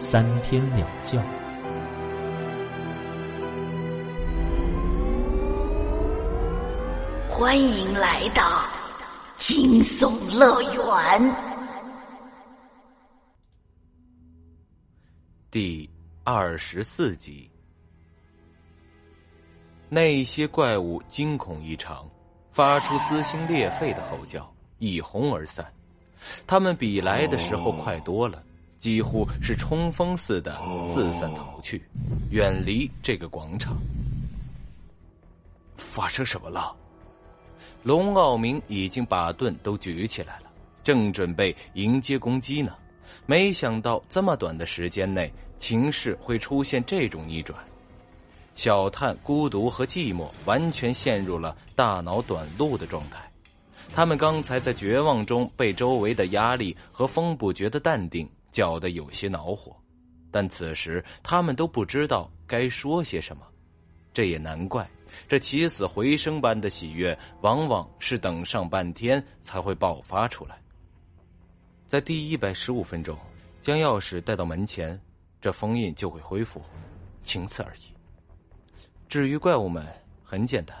[0.00, 1.22] 三天两觉。
[7.28, 8.64] 欢迎来到
[9.36, 11.36] 惊悚乐园
[15.50, 15.88] 第
[16.24, 17.50] 二十四集。
[19.90, 22.08] 那些怪物惊恐异常，
[22.52, 25.70] 发出撕心裂肺的吼叫，一哄而散。
[26.46, 28.42] 他们比来的时候快多了，
[28.80, 30.58] 几乎是冲锋似的
[30.92, 31.80] 四散逃去，
[32.30, 33.76] 远离这个广场。
[35.76, 36.74] 发生什么了？
[37.82, 40.50] 龙傲明已经把盾都举起来了，
[40.82, 42.74] 正准备迎接攻击呢。
[43.26, 47.62] 没想到这么短的时间内，情势会出现这种逆转。
[48.54, 53.30] 小探孤独和寂寞完全陷入了大脑短路的状态。
[53.92, 59.76] 他们刚才在绝望中被周围的压力和风不觉的淡定搅得有些恼火，
[60.30, 63.46] 但此时他们都不知道该说些什么。
[64.12, 64.90] 这也难怪，
[65.28, 70.60] 这起死回生般的喜悦往往是等上半天才会爆发出来。
[71.86, 73.16] 在第一百十五分钟，
[73.62, 75.00] 将钥匙带到门前，
[75.40, 76.60] 这封印就会恢复，
[77.22, 77.82] 仅此而已。
[79.08, 79.86] 至于怪物们，
[80.24, 80.76] 很简单，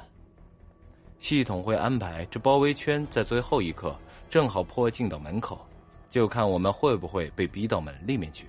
[1.20, 3.96] 系统会安排这包围圈在最后一刻
[4.28, 5.64] 正好迫近到门口，
[6.10, 8.46] 就看我们会不会被逼到门里面去。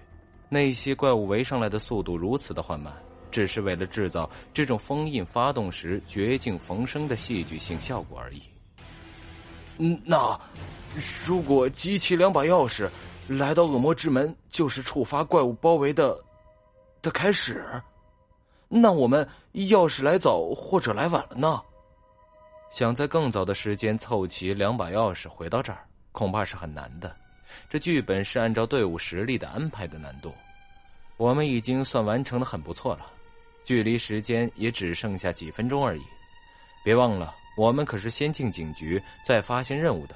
[0.49, 2.93] 那些怪物围上来的速度如此的缓慢，
[3.31, 8.41] 只是为了制造这种封印发动时绝境逢生的戏剧性效果而已。
[9.77, 10.37] 嗯，那
[11.25, 12.89] 如果集齐两把钥匙，
[13.27, 16.19] 来到恶魔之门，就是触发怪物包围的
[17.01, 17.65] 的开始。
[18.67, 21.61] 那我们要是来早或者来晚了呢？
[22.71, 27.15] 想在更早的时间凑齐两把钥匙回到这儿，恐怕是很难的。
[27.69, 30.33] 这剧本是按照队伍实力的安排的难度，
[31.17, 33.05] 我们已经算完成的很不错了，
[33.63, 36.01] 距离时间也只剩下几分钟而已。
[36.83, 40.15] 别忘了，我们可是先进警局再发现任务的，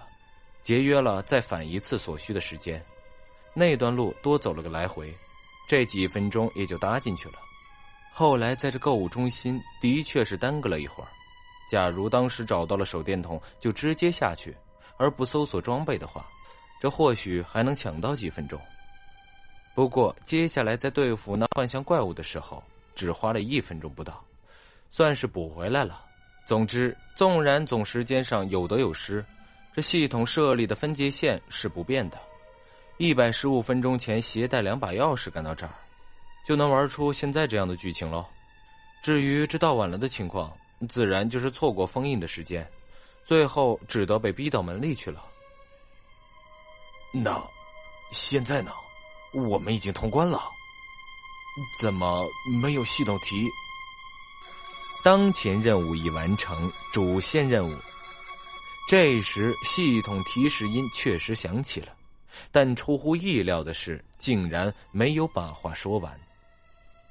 [0.64, 2.84] 节约了再返一次所需的时间。
[3.54, 5.16] 那段路多走了个来回，
[5.68, 7.36] 这几分钟也就搭进去了。
[8.12, 11.10] 后来在这购物中心的确是耽搁了一会儿。
[11.70, 14.56] 假如当时找到了手电筒就直接下去，
[14.98, 16.26] 而不搜索装备的话，
[16.80, 18.60] 这或许还能抢到几分钟。
[19.74, 22.64] 不过接下来在对付那幻象怪物的时候，
[22.96, 24.24] 只花了一分钟不到，
[24.90, 26.04] 算是补回来了。
[26.46, 29.26] 总之，纵然总时间上有得有失，
[29.74, 32.18] 这系统设立的分界线是不变的。
[32.98, 35.74] 一百十五分钟前携带两把钥匙赶到这儿。
[36.46, 38.24] 就能玩出现在这样的剧情喽。
[39.02, 40.56] 至于这到晚了的情况，
[40.88, 42.66] 自然就是错过封印的时间，
[43.24, 45.26] 最后只得被逼到门里去了。
[47.24, 47.42] 那
[48.12, 48.72] 现在呢？
[49.32, 50.50] 我们已经通关了，
[51.80, 52.26] 怎么
[52.62, 53.48] 没有系统提？
[55.04, 57.74] 当前任务已完成，主线任务。
[58.90, 61.88] 这时系统提示音确实响起了，
[62.52, 66.20] 但出乎意料的是，竟然没有把话说完。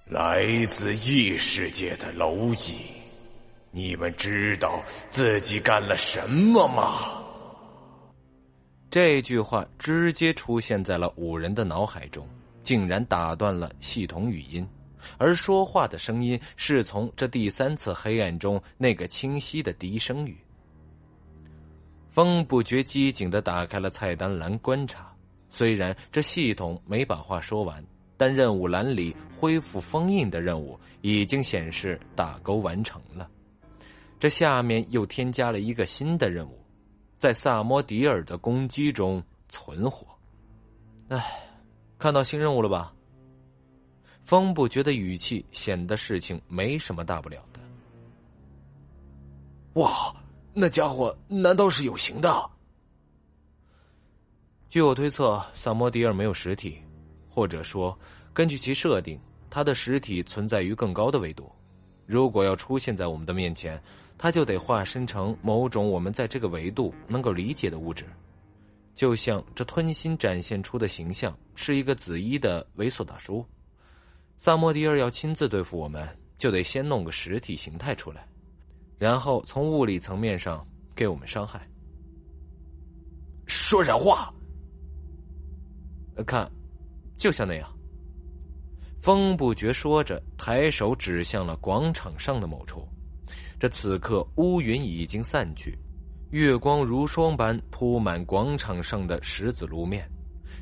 [0.04, 2.86] 来自异世界的蝼蚁，
[3.70, 7.23] 你们知道自己干了什么吗？
[8.94, 12.24] 这句话直接出现在了五人的脑海中，
[12.62, 14.64] 竟然打断了系统语音，
[15.18, 20.38] 而说话的声音是从这第三次黑暗中那个清晰的低声语。
[22.12, 25.12] 风不觉机警的打开了菜单栏观察，
[25.50, 27.84] 虽然这系统没把话说完。
[28.16, 33.28] 但任务栏里恢复封印的任务已经显示打勾完成了，
[34.20, 36.63] 这下面又添加了一个新的任务，
[37.24, 40.06] 在萨摩迪尔的攻击中存活。
[41.08, 41.40] 哎，
[41.98, 42.92] 看到新任务了吧？
[44.22, 47.60] 风不觉的语气显得事情没什么大不了的。
[49.80, 50.14] 哇，
[50.52, 52.50] 那家伙难道是有形的？
[54.68, 56.78] 据我推测，萨摩迪尔没有实体。
[57.30, 57.98] 或者说，
[58.34, 59.18] 根据其设定，
[59.48, 61.50] 它的实体存在于更高的维度。
[62.04, 63.82] 如果要出现在我们的面前，
[64.16, 68.06] 它就得化身成某种我们在这个维度能够理解的物质。
[68.94, 73.44] 就像这吞心展现出的形象是一个紫衣的猥琐大叔。
[74.38, 76.08] 萨莫迪尔要亲自对付我们，
[76.38, 78.26] 就得先弄个实体形态出来，
[78.98, 81.66] 然后从物理层面上给我们伤害。
[83.46, 84.32] 说人话。
[86.26, 86.50] 看，
[87.16, 87.68] 就像那样。
[89.00, 92.88] 风不觉说着，抬手指向了广场上的某处。
[93.58, 95.78] 这此刻乌云已经散去，
[96.30, 100.08] 月光如霜般铺满广场上的石子路面。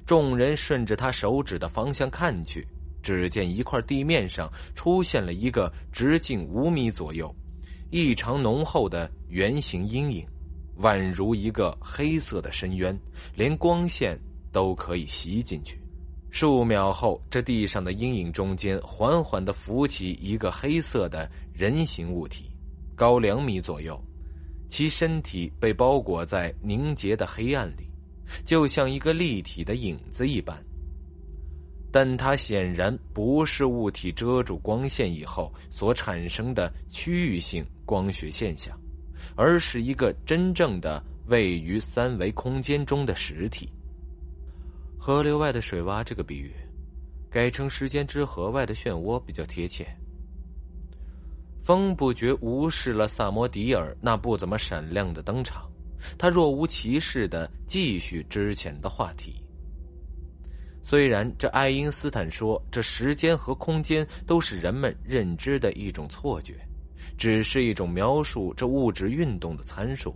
[0.06, 2.66] 众人顺着他手指的方向看去，
[3.02, 7.34] 只见一块地面上出现了一个直径五米左右、
[7.90, 10.26] 异常浓厚的圆形阴影，
[10.80, 12.98] 宛如一个黑色的深渊，
[13.34, 14.18] 连光线
[14.50, 15.78] 都可以吸进去。
[16.30, 22.50] 数秒后，这地上的阴影中间缓缓的浮起一个黑色的人形物体，
[23.02, 24.00] 高两米左右，
[24.68, 27.90] 其身体被包裹在凝结的黑暗里，
[28.44, 30.56] 就像一个立体的影子一般。
[31.90, 38.78] 但它显然不是物体遮住光线以后所产生的区域性光学现象，
[39.34, 43.68] 而是一个真正的位于三维空间中的实体。
[44.96, 46.52] 河流外的水洼这个比喻，
[47.28, 49.84] 改成时间之河外的漩涡比较贴切。
[51.62, 55.70] 风不觉无视了萨摩迪尔那不怎么闪亮的登场，
[56.18, 59.40] 他若无其事的继续之前的话题。
[60.82, 66.54] 虽然这爱因斯坦说这时间和空间都是人们认知的一种错觉，
[67.16, 70.12] 只是一种描述这物质运动的参数。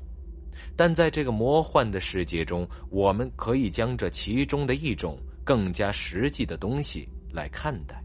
[0.75, 8.02] 但在这个魔幻的世界中，我们可以将这其中的一种更加实际的东西来看待。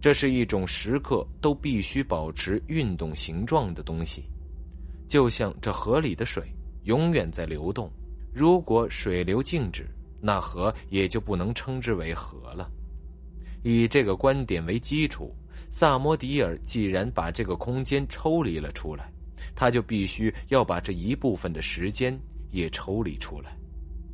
[0.00, 4.24] 这是一种时刻都必须保持运动形状的东西，
[5.08, 6.44] 就像这河里的水
[6.84, 7.90] 永远在流动。
[8.32, 9.88] 如果水流静止，
[10.20, 12.70] 那河也就不能称之为河了。
[13.62, 15.34] 以这个观点为基础，
[15.70, 19.12] 萨摩迪尔既然把这个空间抽离了出来。
[19.54, 22.16] 他就必须要把这一部分的时间
[22.50, 23.56] 也抽离出来，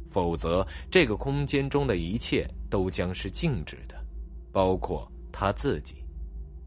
[0.08, 3.94] 否则这个空间中的一切都将是静止的，
[4.52, 5.96] 包括他自己。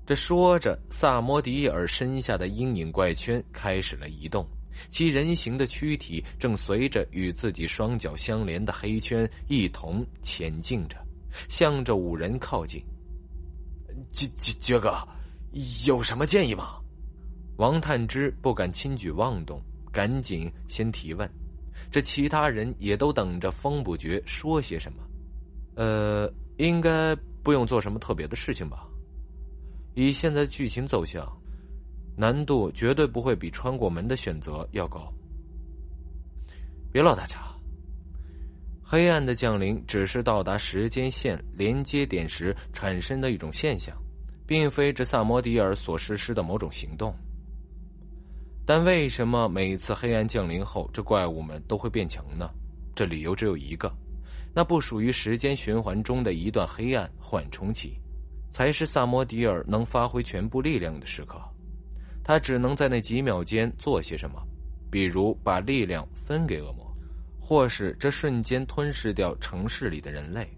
[0.06, 4.46] 这说着，萨摩迪尔身下的阴影怪圈开始了移动，
[4.90, 10.98] 其人形的躯体正随着与自己双脚相连的黑圈一同前进着，
[11.50, 12.84] 向着五人靠近。
[14.12, 14.96] 杰杰杰哥，
[15.86, 16.78] 有什么建议吗？
[17.58, 19.62] 王探之不敢轻举妄动，
[19.92, 21.30] 赶紧先提问。
[21.92, 25.04] 这其他人也都等着风不绝说些什么。
[25.76, 27.16] 呃，应该
[27.48, 28.86] 不用做什么特别的事情吧？
[29.96, 31.26] 以现在剧情走向，
[32.18, 35.10] 难度绝对不会比穿过门的选择要高。
[36.92, 37.56] 别老打岔。
[38.84, 43.96] 黑暗的降临只是到达时间线连接点时产生的一种现象，
[44.46, 47.16] 并非这萨摩迪尔所实施的某种行动。
[48.66, 52.50] 但为什么每次黑暗降临后，这怪物们都会变强呢？
[52.94, 53.90] 这理由只有一个，
[54.58, 57.96] 那不属于时间循环中的一段黑暗缓冲期，
[58.50, 61.40] 才是萨摩迪尔能发挥全部力量的时刻。
[62.24, 64.42] 他只能在那几秒间做些什么，
[64.90, 66.92] 比如把力量分给恶魔，
[67.40, 70.50] 或是这瞬间吞噬掉城市里的人类。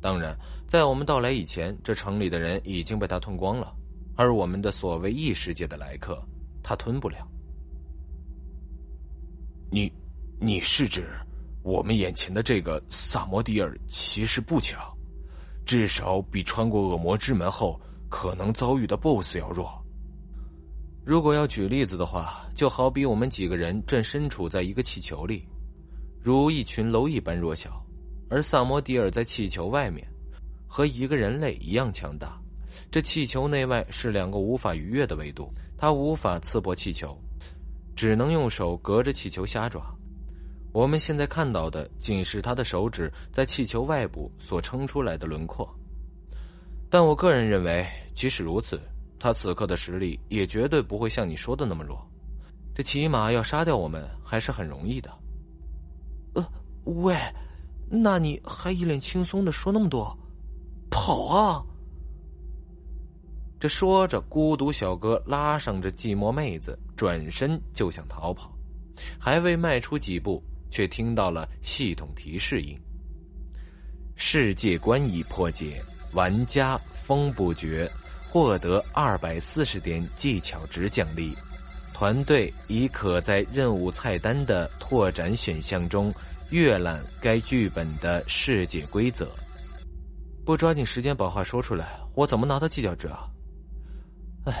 [0.00, 0.34] 当然，
[0.66, 3.70] 在我们到来以前，这城里的人已经被他吞光了，
[4.16, 6.26] 而我们的所谓异世界的来客，
[6.62, 7.18] 他吞不了。
[9.70, 9.92] 你，
[10.40, 11.06] 你是指
[11.62, 14.80] 我们眼前的这个萨摩迪尔其实不强，
[15.64, 19.70] 至少比穿过恶魔之门后可能遭遇的 BOSS 要弱。
[21.04, 25.46] 如果要举例子的话，就好比我们几个人正身处在一个气球里，
[26.20, 27.84] 如一群蝼蚁般弱小，
[28.28, 30.06] 而萨摩迪尔在气球外面，
[30.68, 32.40] 和一个人类一样强大。
[32.90, 37.16] 这气球内外是两个无法逾越的维度，他无法刺破气球。
[37.94, 39.82] 只能用手隔着气球瞎抓。
[40.72, 45.68] 我们现在看到的，仅是他的手指在气球外部所撑出来的轮廓。
[46.88, 48.80] 但我个人认为，即使如此，
[49.18, 52.02] 他此刻的实力也绝对不会像你说的那么弱。
[52.74, 55.10] 这起码要杀掉我们，还是很容易的。
[56.34, 56.46] 呃，
[56.84, 57.14] 喂，
[57.90, 60.16] 那你还一脸轻松的说那么多？
[60.90, 61.62] 跑啊！
[63.60, 68.50] 这说着，孤独小哥拉上这寂寞妹子，转身就想逃跑，
[69.18, 72.76] 还未迈出几步，却听到了系统提示音
[74.16, 75.80] ：“世界观已破解，
[76.14, 77.88] 玩家风不绝
[78.28, 81.32] 获得二百四十点技巧值奖励，
[81.92, 86.12] 团队已可在任务菜单的拓展选项中
[86.50, 89.30] 阅览该剧本的世界规则。
[90.44, 93.28] 不抓紧时间把话说出来，我怎么拿到计较值啊？
[94.46, 94.52] 唉，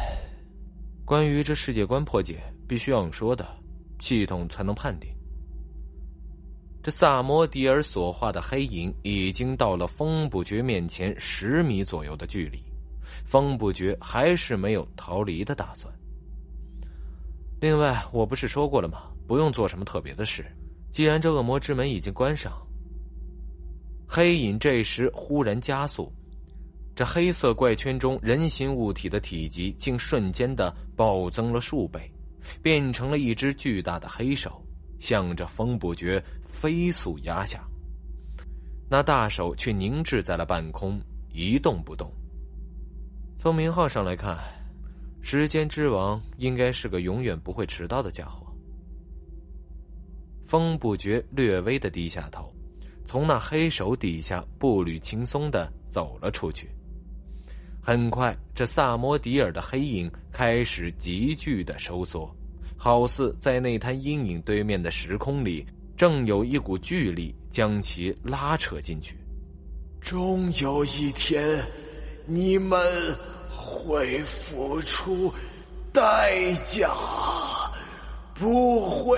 [1.04, 3.44] 关于这世界观破解，必须要用说的，
[3.98, 5.10] 系统才能判定。
[6.82, 12.60] 这萨摩迪尔所画的黑影已经到了风不绝面前十米左右的距离，
[13.24, 15.94] 风不绝还是没有逃离的打算。
[17.60, 19.04] 另外，我不是说过了吗？
[19.28, 20.44] 不用做什么特别的事，
[20.90, 22.52] 既然这恶魔之门已经关上。
[24.08, 26.12] 黑影这时忽然加速，
[26.96, 32.12] 这黑色怪圈中人形物体的体积竟瞬间的暴增了数倍，
[32.60, 34.61] 变成了一只巨大的黑手，
[35.02, 37.62] 向着风不绝飞速压下。
[38.88, 41.00] 那大手却凝滞在了半空，
[41.32, 42.10] 一动不动。
[43.38, 44.38] 从名号上来看，
[45.20, 48.46] 时间之王应该是个永远不会迟到的家伙。
[50.44, 52.50] 风不绝略微的低下头。
[53.04, 56.70] 从那黑手底下步履轻松的走了出去。
[57.82, 62.32] 很快，这萨摩迪尔的黑影开始急剧的收缩，
[62.84, 65.64] 好似在那滩阴影对面的时空里，
[65.96, 69.16] 正有一股巨力将其拉扯进去。
[70.00, 71.64] 终有一天，
[72.26, 72.76] 你们
[73.48, 75.32] 会付出
[75.92, 76.90] 代价，
[78.34, 79.16] 不会。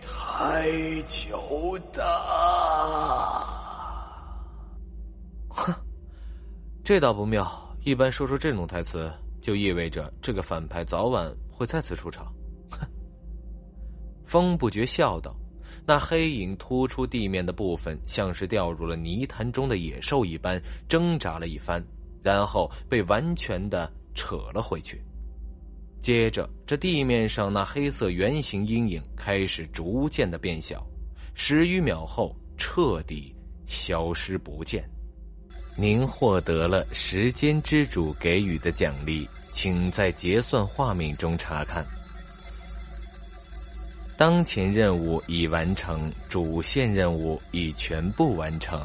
[0.00, 2.02] 太久的，
[5.48, 5.74] 哼，
[6.82, 7.46] 这倒不妙。
[7.84, 9.12] 一般说出这种台词，
[9.42, 12.32] 就意味着这个反派早晚会再次出场。
[14.26, 15.34] 风不觉笑道
[15.86, 21.82] ：“那黑影突出地面的部分，像是掉入了泥潭中的野兽一般，挣扎了一番，
[22.22, 25.00] 然后被完全的扯了回去。”
[26.02, 30.86] 接着，这地面上那黑色圆形阴影开始逐渐的变小，
[31.34, 33.34] 十余秒后彻底
[33.66, 34.88] 消失不见。
[35.76, 41.84] 您获得了时间之主给予的奖励，请在结算画面中查看。
[44.18, 48.80] 当前任务已完成，主线任务已全部完成。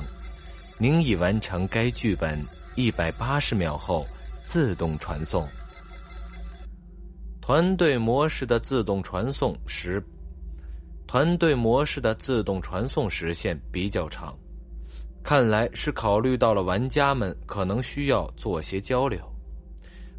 [0.77, 2.37] 您已完成该剧本，
[2.75, 4.05] 一百八十秒后
[4.43, 5.47] 自动传送。
[7.39, 10.03] 团队模式的自动传送时，
[11.07, 14.37] 团队模式的自动传送时限比较长，
[15.23, 19.21] 看来是考虑到了玩家们可能需要做些交流。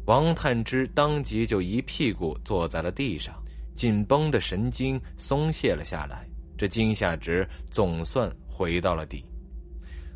[0.05, 3.42] 王探之当即就一屁股坐在了地上，
[3.75, 6.27] 紧绷的神经松懈了下来，
[6.57, 9.25] 这惊吓值总算回到了底，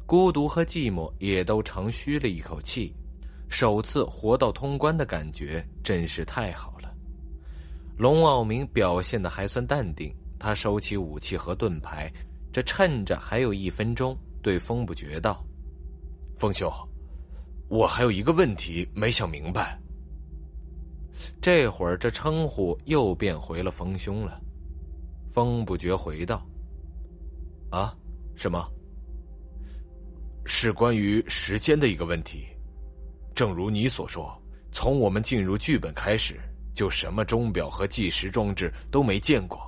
[0.05, 2.93] 孤独和寂寞也都长吁了一口气，
[3.49, 6.93] 首次活到通关的感觉真是太好了。
[7.97, 12.11] 龙傲明表现的还算淡定，他收起武器和盾牌，
[12.53, 15.43] 这趁着还有一分钟，对风不绝道
[16.37, 16.71] ：“风兄，
[17.69, 19.79] 我还有一个问题没想明白。”
[21.41, 24.39] 这会儿这称呼又变回了风兄了。
[25.31, 26.45] 风不绝回道
[27.71, 27.95] ：“啊，
[28.35, 28.67] 什么？
[30.45, 32.47] 是关于时间的一个问题。
[33.35, 34.35] 正如你所说，
[34.71, 36.39] 从我们进入剧本开始。”
[36.77, 39.59] 就什么钟表和计时装置都没见过，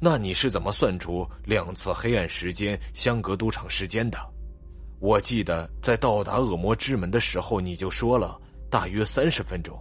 [0.00, 4.18] 那你是怎么算出两次黑暗时间相隔多长时间的？
[4.98, 8.36] 我记得在到达恶魔之门的时候，你就说了
[8.68, 9.80] 大约三十分钟。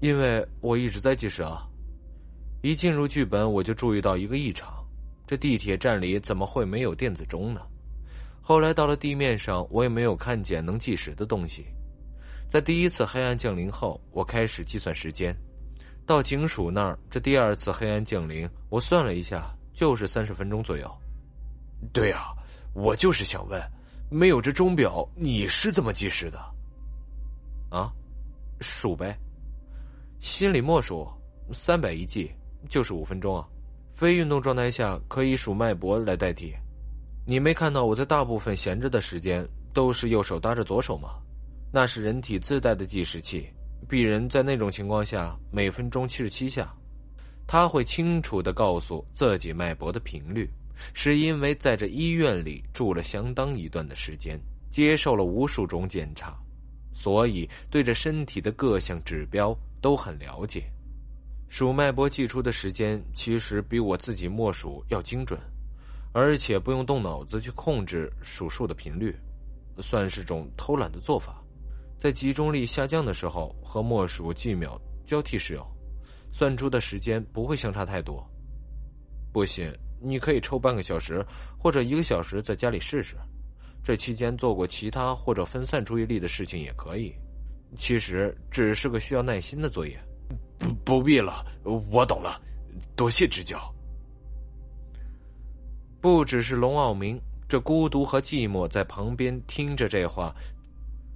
[0.00, 1.66] 因为我一直在计时啊，
[2.62, 4.72] 一进入剧本我就注意到一个异常：
[5.26, 7.60] 这地铁站里怎么会没有电子钟呢？
[8.40, 11.66] 后来到了地面上，我也没有看见能计时的东西。
[12.48, 15.36] 在第一次黑暗降临后，我开始计算时间。
[16.06, 20.90] 到警署那儿，这第二次黑暗降临，我算了一下，就是三十分钟左右。
[21.92, 22.32] 对啊，
[22.72, 23.60] 我就是想问，
[24.10, 26.38] 没有这钟表，你是怎么计时的？
[27.68, 27.92] 啊，
[28.62, 29.18] 数呗，
[30.20, 31.06] 心里默数，
[31.52, 32.30] 三百一计
[32.68, 33.46] 就是五分钟啊。
[33.94, 36.54] 非运动状态下可以数脉搏来代替。
[37.26, 41.10] 你没看到我在大部分闲着的时间都是右手搭着左手吗？
[41.72, 43.48] 那是人体自带的计时器。
[43.88, 46.74] 鄙人在那种情况下每分钟七十七下，
[47.46, 50.50] 他会清楚的告诉自己脉搏的频率，
[50.92, 54.38] 是因为在这医院里住了相当一段的时间，
[54.70, 56.36] 接受了无数种检查，
[56.98, 60.64] 所以对着身体的各项指标都很了解。
[61.48, 65.38] 数脉搏计出的时间其实比我自己默数要精准，
[66.12, 69.14] 而且不用动脑子去控制数数的频率，
[69.78, 71.40] 算是种偷懒的做法。
[72.00, 74.76] 在集中力下降的时候和默数计秒
[75.06, 75.64] 交替使用，
[76.32, 78.28] 算出的时间不会相差太多。
[79.32, 81.24] 不信，你可以抽半个小时
[81.56, 83.14] 或者一个小时在家里试试。
[83.82, 87.14] 这期间做过其他或者分散注意力的事情也可以。
[87.76, 89.98] 其实只是个需要耐心的作业。
[90.58, 91.44] 不不必了，
[91.90, 92.40] 我懂了，
[92.96, 93.60] 多谢指教。
[96.00, 100.34] 不只是龙傲明，这孤独和寂寞在旁边听着这话，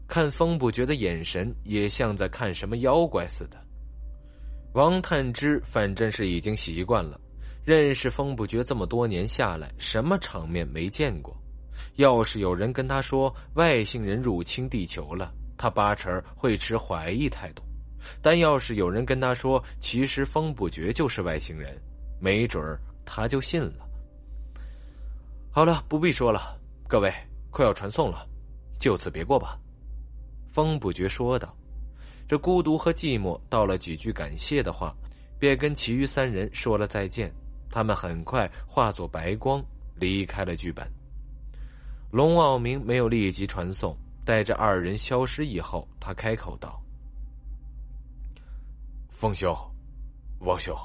[0.07, 3.57] 看风不绝的眼神也像在看什么妖怪似的。
[4.75, 7.21] 王探之反正是已经习惯了，
[7.65, 11.37] 认识风不绝这么多年下来，什么场面没见过。
[11.97, 17.63] 要是有人跟他说外星人入侵地球了，他八成会持怀疑态度；
[18.21, 21.81] 但要是有人跟他说其实风不绝就是外星人，
[22.21, 23.89] 没准儿他就信了。
[25.51, 27.13] 好了，不必说了，各位，
[27.51, 28.27] 快要传送了，
[28.79, 29.59] 就此别过吧。”
[30.51, 31.57] 风不绝说道。
[32.29, 34.95] 这孤独和寂寞道了几句感谢的话，
[35.39, 37.31] 便跟其余三人说了再见。
[37.71, 39.63] 他们很快化作白光
[39.97, 40.87] 离开了剧本。
[42.13, 46.79] 龙傲明没有立即传送，待着二人消失以后，他开口道
[49.09, 49.57] ：“风兄，
[50.41, 50.77] 王兄，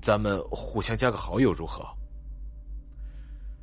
[0.00, 1.86] 咱们互相加个好友如何？”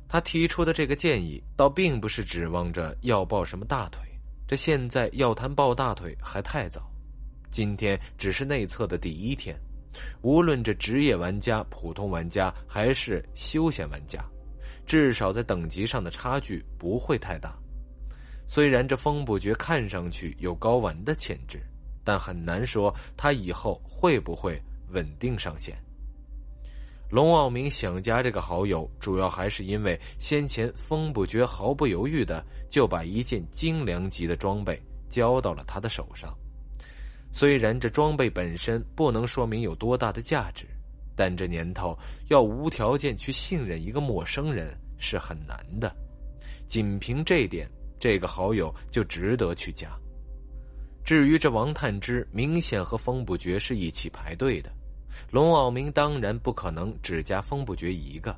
[0.06, 4.00] 他提出的这个建议，倒并不是指望着要抱什么大腿，
[4.46, 6.88] 这现在要谈抱大腿还太早。
[7.50, 9.58] 今天只是内测的第一天，
[10.22, 14.24] 无论这职业玩家、普通玩家还是休闲玩家，
[14.86, 17.56] 至少在等级上的差距不会太大。
[18.46, 21.60] 虽然这风不绝看上去有高玩的潜质，
[22.04, 24.60] 但很难说他以后会不会
[24.90, 25.76] 稳定上线。
[27.10, 36.36] 龙傲明想加这个好友，主要还是因为先前风不绝毫不犹豫的就把一件精良级的装备交到了他的手上。
[37.32, 40.66] 虽然这装备本身不能说明有多大的价值，
[41.16, 41.96] 但这年头
[42.28, 45.94] 要无条件去信任一个陌生人是很难的。
[46.66, 47.68] 仅凭这点，
[47.98, 49.88] 这个好友就值得去加。
[51.04, 54.72] 至于这王探之，明显和风不绝是一起排队的，
[55.30, 58.34] 龙傲明当然不可能只加风不绝一个。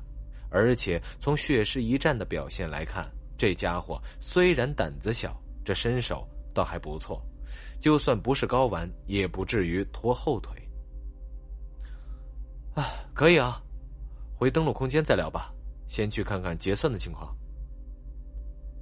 [0.49, 7.21] 而且从血尸一战的表现来看，这家伙虽然胆子小，这身手倒还不错。
[7.79, 10.53] 就算不是高玩，也不至于拖后腿。
[12.77, 13.59] 啊，可以啊，
[14.35, 15.51] 回登录空间再聊吧。
[15.87, 17.35] 先去看看结算的情况。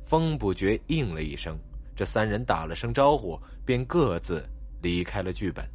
[0.04, 1.58] 风不觉应了一声，
[1.96, 4.46] 这三人打了声招呼，便各自
[4.82, 5.66] 离开了剧本。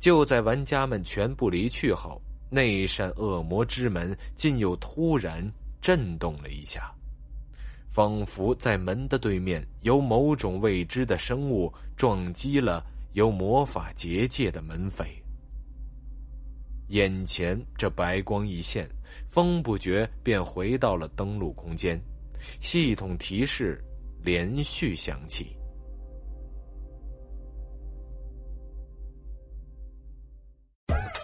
[0.00, 5.48] 就在玩家们全部离去后，那扇恶魔之门竟又突然
[5.80, 6.92] 震动了一下。
[7.92, 15.06] 仿佛在门的对面，有某种未知的生物撞击了有魔法结界的门扉。
[16.88, 18.88] 眼前这白光一现，
[19.28, 22.00] 风不觉便回到了登录空间，
[22.60, 23.82] 系统提示
[24.22, 25.56] 连续响起。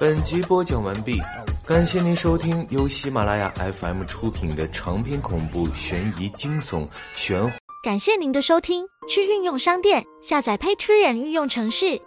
[0.01, 1.21] 本集播讲完毕，
[1.65, 7.41] 感谢您收听由喜马拉雅 FM 出品的长篇恐怖悬疑惊悚玄。
[7.85, 12.03] 感谢您的收听，去运用商店下载 Patreon 运用城市，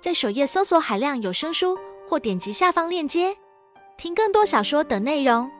[0.00, 1.76] 在首页搜索海量有声书，
[2.12, 3.38] 或点击下方链接
[3.96, 5.50] 听更多小说等内容。